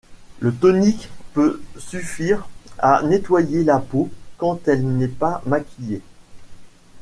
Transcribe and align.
Le 0.39 0.51
tonique 0.51 1.09
peut 1.33 1.61
suffire 1.77 2.49
à 2.79 3.03
nettoyer 3.03 3.63
la 3.63 3.77
peau 3.77 4.09
quand 4.39 4.67
elle 4.67 4.83
n'est 4.97 5.07
pas 5.07 5.43
maquillée. 5.45 6.01